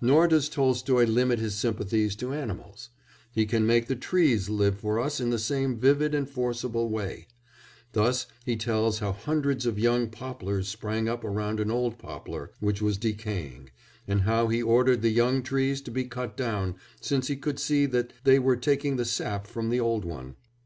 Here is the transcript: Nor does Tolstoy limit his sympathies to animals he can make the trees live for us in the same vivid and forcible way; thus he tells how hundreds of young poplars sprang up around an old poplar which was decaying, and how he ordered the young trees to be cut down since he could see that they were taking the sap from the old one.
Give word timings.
Nor 0.00 0.28
does 0.28 0.48
Tolstoy 0.48 1.04
limit 1.04 1.38
his 1.38 1.54
sympathies 1.54 2.16
to 2.16 2.32
animals 2.32 2.88
he 3.32 3.44
can 3.44 3.66
make 3.66 3.86
the 3.86 3.96
trees 3.96 4.48
live 4.48 4.78
for 4.78 4.98
us 4.98 5.20
in 5.20 5.28
the 5.28 5.38
same 5.38 5.76
vivid 5.76 6.14
and 6.14 6.26
forcible 6.26 6.88
way; 6.88 7.26
thus 7.92 8.26
he 8.46 8.56
tells 8.56 9.00
how 9.00 9.12
hundreds 9.12 9.66
of 9.66 9.78
young 9.78 10.08
poplars 10.08 10.68
sprang 10.68 11.06
up 11.06 11.22
around 11.22 11.60
an 11.60 11.70
old 11.70 11.98
poplar 11.98 12.50
which 12.60 12.80
was 12.80 12.96
decaying, 12.96 13.68
and 14.06 14.22
how 14.22 14.48
he 14.48 14.62
ordered 14.62 15.02
the 15.02 15.10
young 15.10 15.42
trees 15.42 15.82
to 15.82 15.90
be 15.90 16.04
cut 16.04 16.34
down 16.34 16.76
since 17.02 17.26
he 17.26 17.36
could 17.36 17.58
see 17.60 17.84
that 17.84 18.14
they 18.24 18.38
were 18.38 18.56
taking 18.56 18.96
the 18.96 19.04
sap 19.04 19.46
from 19.46 19.68
the 19.68 19.78
old 19.78 20.02
one. 20.06 20.36